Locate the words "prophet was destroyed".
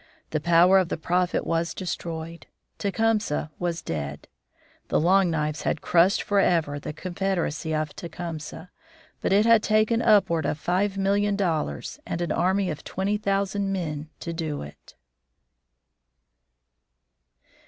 0.97-2.47